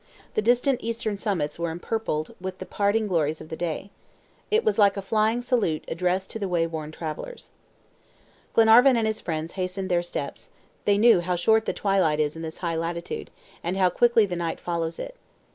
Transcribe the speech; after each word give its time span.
The 0.33 0.41
distant 0.41 0.81
eastern 0.81 1.15
summits 1.15 1.59
were 1.59 1.69
empurpled 1.69 2.33
with 2.41 2.57
the 2.57 2.65
parting 2.65 3.05
glories 3.05 3.39
of 3.39 3.49
the 3.49 3.55
day. 3.55 3.91
It 4.49 4.63
was 4.63 4.79
like 4.79 4.97
a 4.97 4.99
flying 5.03 5.43
salute 5.43 5.83
addressed 5.87 6.31
to 6.31 6.39
the 6.39 6.47
way 6.47 6.65
worn 6.65 6.91
travelers. 6.91 7.51
Glenarvan 8.53 8.97
and 8.97 9.05
his 9.05 9.21
friends 9.21 9.51
hastened 9.51 9.89
their 9.89 10.01
steps, 10.01 10.49
they 10.85 10.97
knew 10.97 11.19
how 11.21 11.35
short 11.35 11.65
the 11.67 11.71
twilight 11.73 12.19
is 12.19 12.35
in 12.35 12.41
this 12.41 12.57
high 12.65 12.75
latitude, 12.75 13.29
and 13.63 13.77
how 13.77 13.91
quickly 13.91 14.25
the 14.25 14.35
night 14.35 14.59
follows 14.59 14.97
it. 14.97 15.15